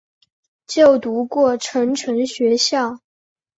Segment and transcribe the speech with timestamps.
[0.65, 3.01] 就读过成城学校。